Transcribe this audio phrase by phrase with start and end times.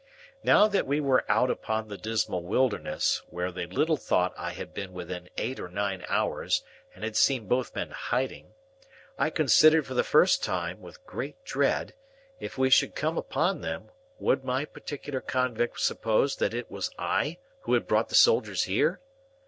[0.43, 4.73] Now that we were out upon the dismal wilderness where they little thought I had
[4.73, 6.63] been within eight or nine hours
[6.95, 8.53] and had seen both men hiding,
[9.19, 11.93] I considered for the first time, with great dread,
[12.39, 17.37] if we should come upon them, would my particular convict suppose that it was I
[17.61, 19.01] who had brought the soldiers there?